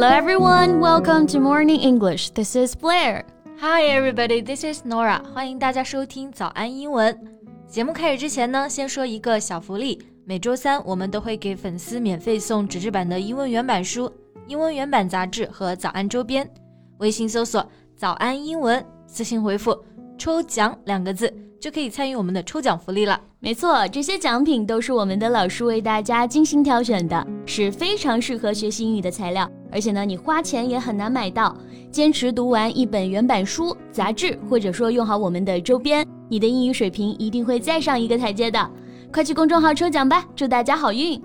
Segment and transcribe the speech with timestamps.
[0.00, 2.30] Hello everyone, welcome to Morning English.
[2.30, 3.24] This is Blair.
[3.58, 5.20] Hi everybody, this is Nora.
[5.34, 7.18] 欢迎大家收听早安英文。
[7.66, 10.00] 节目开始之前呢，先说一个小福利。
[10.24, 14.08] 每周三我们都会给粉丝免费送纸质版的英文原版书、
[14.46, 16.48] 英文原版杂志和早安周边。
[16.98, 17.68] 微信搜索
[17.98, 19.76] “早安英文”，私信回复
[20.16, 21.28] “抽奖”两个字。
[21.60, 23.20] 就可以参与我们的抽奖福利了。
[23.40, 29.50] 没错，这些奖品都是我们的老师为大家精心挑选的，是非常适合学习英语的材料。
[29.70, 31.56] 而且呢，你花钱也很难买到。
[31.90, 38.70] 坚持读完一本原版书、杂志，或者说用好我们的周边，你的英语水平一定会再上一个台阶的。
[39.10, 41.20] 快去公众号抽奖吧，祝大家好运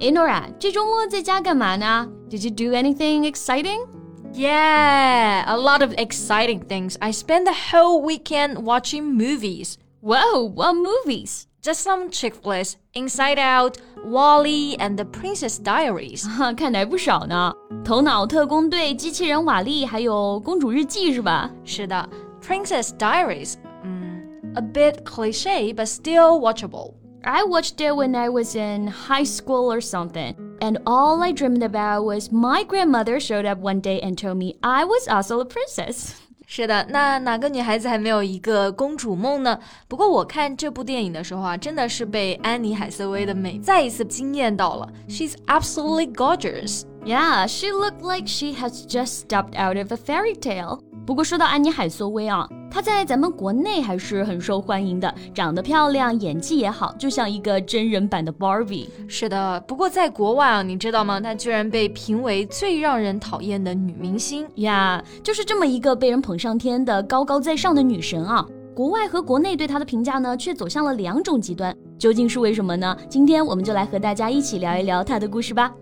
[0.00, 3.86] ！Nora，这周末在家干嘛呢？Did you do anything exciting?
[4.34, 6.96] Yeah, a lot of exciting things.
[6.98, 9.74] I spent the whole weekend watching movies.
[10.05, 11.47] Whoa, what movies?
[11.61, 12.75] Just some chick flicks.
[12.93, 16.25] Inside Out, Wally, and The Princess Diaries.
[16.55, 17.53] 看来不少呢。
[17.85, 21.51] 头脑特工队、机器人瓦力，还有公主日记是吧？
[21.63, 22.09] 是的，
[22.41, 23.55] Princess Diaries.
[23.83, 24.23] 嗯，
[24.55, 26.95] a bit cliche, but still watchable.
[27.23, 30.33] I watched it when I was in high school or something.
[30.59, 34.55] And all I dreamed about was my grandmother showed up one day and told me
[34.63, 36.15] I was also a princess.
[36.48, 39.58] 是的，那哪个女孩子还没有一个公主梦呢？
[39.88, 44.88] 不过我看这部电影的时候啊，真的是被安妮海瑟薇的美再一次惊艳到了。
[45.08, 46.82] She's absolutely gorgeous.
[47.04, 50.80] Yeah, she looked like she has just stepped out of a fairy tale.
[51.06, 58.88] 不过说到安妮海瑟薇啊，她在咱们国内还是很受欢迎的，长得漂亮，演技也好，就像一个真人版的 Barbie。
[59.06, 61.20] 是的，不过在国外啊，你知道吗？
[61.20, 65.00] 她居然被评为最让人讨厌的女明星呀！
[65.22, 71.72] 就是这么一个被人捧上天的高高在上的女神啊，国外和国内对她的评价呢，却走向了两种极端。
[71.96, 72.96] 究竟是为什么呢？
[73.08, 75.72] 今天我们就来和大家一起聊一聊她的故事吧。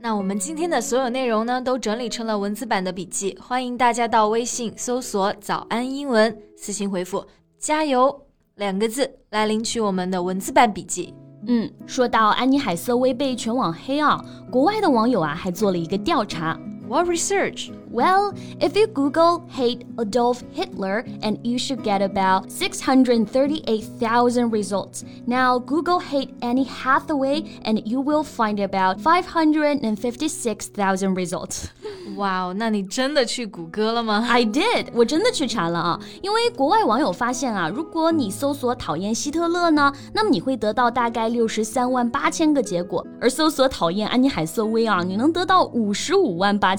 [0.00, 7.26] 那我们今天的所有内容呢，都整理成了文字版的笔记，欢迎大家到微信搜索“早安英文”，私信回复
[7.58, 11.12] “加油”两个字来领取我们的文字版笔记。
[11.48, 16.56] 嗯，说到安妮海瑟薇被全网黑啊，国外的网友啊还做了一个调查。
[16.87, 17.71] What research?
[17.89, 25.05] Well, if you Google hate Adolf Hitler, and you should get about 638,000 results.
[25.27, 31.69] Now, Google hate Annie Hathaway, and you will find about 556,000 results.
[32.17, 34.25] 哇哦，那你真的去谷歌了吗？
[34.27, 35.97] I did，我真的去查了啊。
[36.21, 46.75] 因为国外网友发现啊，如果你搜索讨厌希特勒呢，那么你会得到大概六十三万八千个结果；而搜索讨厌安妮海瑟薇啊，你能得到五十五万八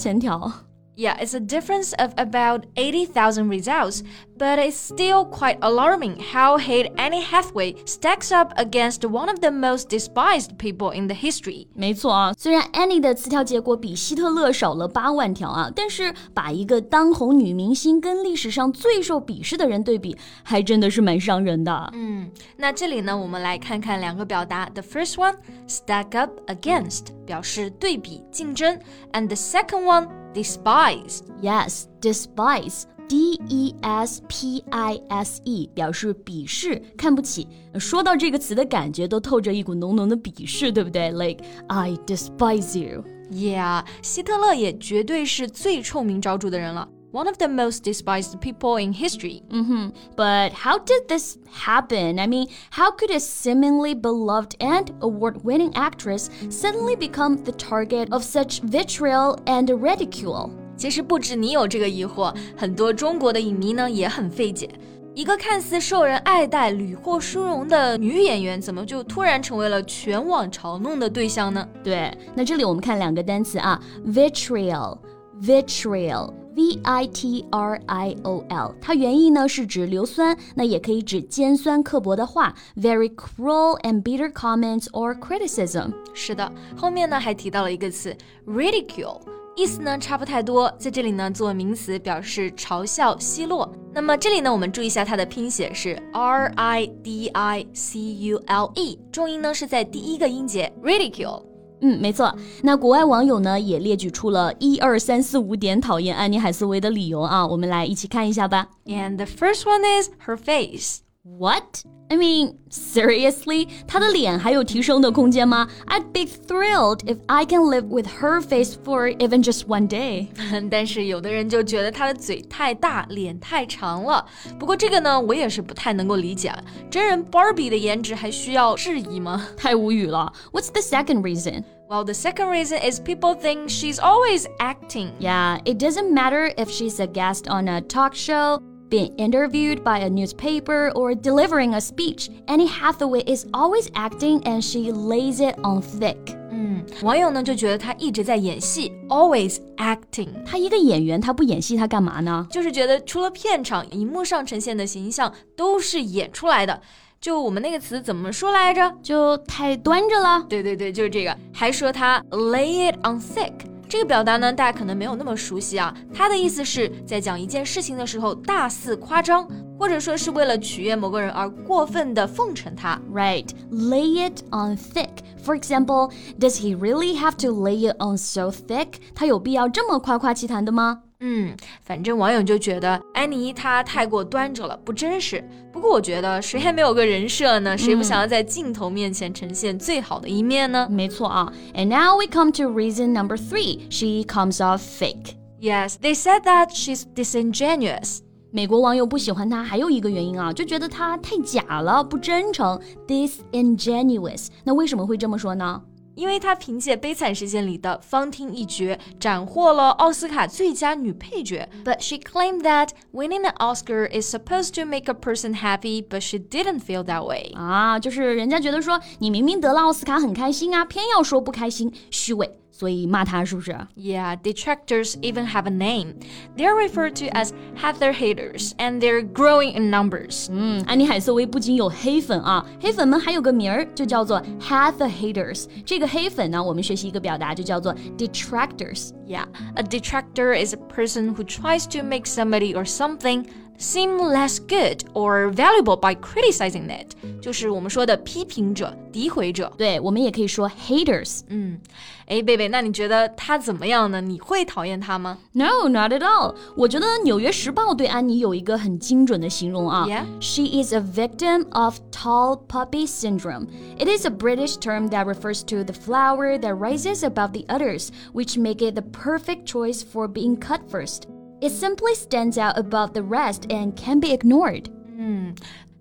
[0.96, 4.04] Yeah, it's a difference of about 80,000 results,
[4.39, 9.51] but it's still quite alarming how hate Annie Hathaway stacks up against one of the
[9.51, 11.67] most despised people in the history.
[11.75, 21.91] 没错啊，虽然 Annie 的词条结果比希特勒少了八万条啊，但是把一个当红女明星跟历史上最受鄙视的人对比，还真的是蛮伤人的。
[21.95, 24.69] 嗯，那这里呢，我们来看看两个表达。
[24.75, 25.37] The first one,
[25.69, 28.79] stack up against，表示对比、竞争，
[29.13, 31.21] and the second one despise.
[31.41, 32.85] Yes, despise.
[33.09, 37.47] D E S P I S E 表示鄙视、看不起。
[37.79, 41.11] 说到这个词的感觉，都透着一股浓浓的鄙视，对不对？
[41.11, 43.05] Like I despise you.
[43.31, 46.89] Yeah，希特勒也绝对是最臭名昭着的人了。
[47.15, 49.43] one of the most despised people in history.
[49.51, 49.91] Mm-hmm.
[50.17, 52.19] But how did this happen?
[52.19, 58.13] I mean, how could a seemingly beloved and award winning actress suddenly become the target
[58.13, 60.51] of such vitriol and ridicule?
[60.80, 64.70] 其实不止你有这个疑惑，很多中国的影迷呢也很费解。
[65.14, 71.68] 一个看似受人爱戴、屡获殊荣的女演员，怎么就突然成为了全网嘲弄的对象呢？
[71.84, 76.34] 对，那这里我们看两个单词啊，vitriol，vitriol。
[76.56, 85.94] V I T R I O L，它原意呢是指硫酸，那也可以指尖酸刻薄的话，very cruel and bitter comments or criticism。
[86.14, 88.14] 是的，后面呢还提到了一个词
[88.46, 89.22] ridicule，
[89.60, 93.70] 意思呢差不太多，在这里呢做名词表示嘲笑、奚落。
[93.94, 101.44] 那么这里呢我们注意一下它的拼写是 R I D I C U L E，重音呢是在第一个音节 ridicule。
[101.82, 102.34] 嗯，没错。
[102.64, 108.70] 那国外网友呢也列举出了一二三四五点讨厌安妮海瑟薇的理由啊，我们来一起看一下吧。
[108.86, 111.00] And the first one is her face.
[111.29, 111.83] What?
[112.11, 113.69] I mean, seriously?
[113.89, 115.67] 她的脸还有提升的空间吗？
[115.87, 120.29] I'd be thrilled if I can live with her face for even just one day.
[120.71, 124.27] 但是有的人就觉得她的嘴太大，脸太长了。
[124.59, 126.53] 不过这个呢，我也是不太能够理解。
[126.91, 129.49] 真人 Barbie 的颜值还需要质疑吗？
[129.57, 130.31] 太无语了。
[130.53, 131.65] What's the second reason?
[131.89, 135.13] While the second reason is people think she's always acting.
[135.19, 138.61] Yeah, it doesn't matter if she's a guest on a talk show,
[138.91, 142.31] being interviewed by a newspaper, or delivering a speech.
[142.47, 146.37] Annie Hathaway is always acting and she lays it on thick.
[146.51, 150.29] 嗯，网友呢就觉得她一直在演戏，always acting。
[150.47, 152.47] 她一个演员，她不演戏，她干嘛呢？
[152.51, 156.81] 就是觉得除了片场，荧幕上呈现的形象都是演出来的。
[157.21, 158.95] 就我们那个词怎么说来着？
[159.03, 160.45] 就太端着了。
[160.49, 161.37] 对对对，就是这个。
[161.53, 163.53] 还说他 lay it on thick，
[163.90, 165.92] 这个表达呢，大家可能没有那么熟悉啊。
[166.14, 169.50] 它的意思是在讲一件事情的时候大肆夸张，
[169.80, 173.02] 或者说是为了取悦某个人而过分的奉承他。
[173.12, 175.10] Right，lay it on thick。
[175.44, 178.90] For example, does he really have to lay it on so thick？
[179.16, 181.02] 他有必要这么夸夸其谈的吗？
[181.22, 185.44] 嗯，反正网友就觉得安妮她太过端着了，不真实。
[185.72, 187.78] 不过我觉得谁还没有个人设呢？
[187.78, 190.88] 谁不想要在镜头面前呈现最好的一面呢？
[190.90, 191.52] 没错啊。
[191.76, 193.82] And now we come to reason number three.
[193.90, 195.36] She comes off fake.
[195.60, 198.20] Yes, they said that she's disingenuous.
[198.52, 204.48] 美国网友不喜欢她还有一个原因啊，就觉得她太假了，不真诚，disingenuous。
[204.64, 205.82] 那为什么会这么说呢？
[206.20, 211.68] 因为她凭借《悲惨世界》里的芳汀一角斩获了奥斯卡最佳女配角。
[211.86, 216.38] But she claimed that winning an Oscar is supposed to make a person happy, but she
[216.38, 217.54] didn't feel that way.
[217.56, 222.60] 啊，就是人家觉得说你明明得了奥斯卡很开心啊，偏要说不开心，虚伪。
[222.79, 223.71] 所以骂他是不是？
[223.97, 226.15] Yeah, detractors even have a name.
[226.57, 230.49] They're referred to as Heather haters, and they're growing in numbers.
[230.51, 235.67] 嗯，安妮海瑟薇不仅有黑粉啊，黑粉们还有个名儿，就叫做 Heather haters。
[235.85, 239.47] 这个黑粉呢，我们学习一个表达，就叫做 detractors。Yeah,
[239.77, 243.47] a detractor is a person who tries to make somebody or something
[243.79, 247.09] seem less good or valuable by criticizing it，
[247.41, 249.73] 就是我们说的批评者、诋毁者。
[249.77, 251.41] 对，我们也可以说 haters。
[251.49, 251.79] 嗯，
[252.27, 254.21] 哎，贝贝，那你觉得他怎么样呢？
[254.21, 255.39] 你会讨厌他吗？
[255.53, 256.55] No, not at all。
[256.77, 260.07] 我觉得《纽约时报》对安妮有一个很精准的形容啊。
[260.07, 260.25] Yeah.
[260.41, 263.67] She is a victim of tall puppy syndrome.
[263.99, 268.11] It is a British term that refers to the flower that rises above the others,
[268.33, 271.27] which make it the perfect choice for being cut first.
[271.61, 274.87] It simply stands out above the rest and can be ignored.
[275.17, 275.55] 嗯，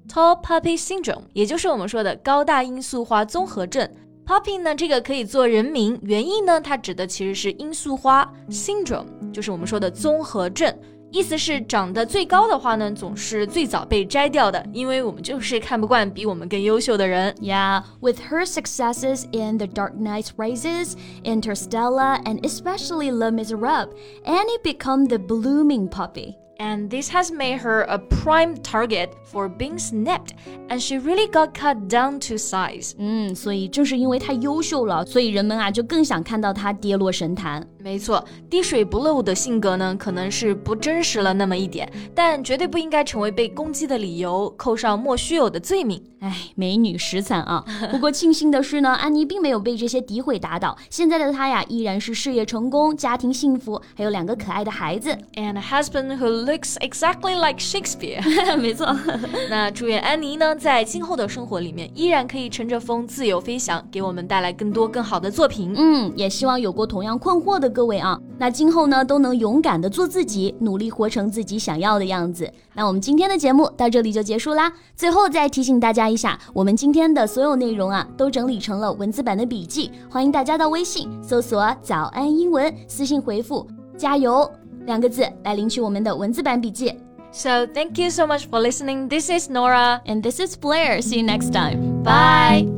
[0.09, 3.89] Tall Puppy Syndrome，也就是我们说的高大罂粟花综合症。
[4.25, 8.29] Puppy 呢，这个可以做人名，原意呢，它指的其实是罂粟花。
[8.50, 10.73] Syndrome 就是我们说的综合症。
[11.11, 17.31] 意思是长得最高的话呢，总是最早被摘掉的，因为我们就是看不惯比我们更优秀的人。
[17.39, 23.89] Yeah, with her successes in The Dark Knight Rises, Interstellar, and especially Les Miserables,
[24.25, 29.77] Annie became the blooming puppy and this has made her a prime target for being
[29.77, 30.33] snapped,
[30.69, 32.94] and she really got cut down to size.
[32.97, 37.67] 嗯，所以正是因为她优秀了，所以人们啊就更想看到她跌落神坛。
[37.88, 45.99] 没错，滴水不漏的性格呢，可能是不真实了那么一点，但绝对不应该成为被攻击的理由，扣上莫须有的罪名。
[46.20, 47.64] 哎，美女实惨啊！
[47.93, 58.20] 不过庆幸的是呢，安妮并没有被这些诋毁打倒，现在的她呀，依然是事业成功，家庭幸福，还有两个可爱的孩子，and a husband who looks exactly like Shakespeare。
[58.58, 58.94] 没错。
[59.49, 65.73] 那祝愿安妮呢，在今后的生活里面，依然可以乘着风自由飞翔，给我们带来更多更好的作品。
[65.76, 72.52] 嗯，也希望有过同样困惑的各位啊，那今后呢，都能勇敢的做自己，努力活成自己想要的样子。
[72.75, 74.73] 那我们今天的节目到这里就结束啦。
[74.97, 83.64] 最后再提醒大家一下，我们今天的所有内容啊，都整理成了文字版的笔记，欢迎大家到微信搜索“早安英文”，私信回复
[83.97, 84.50] “加油”
[84.85, 86.92] 两个字来领取我们的文字版笔记。
[87.30, 89.08] So thank you so much for listening.
[89.08, 91.00] This is Nora and this is Blair.
[91.00, 92.02] See you next time.
[92.02, 92.77] Bye.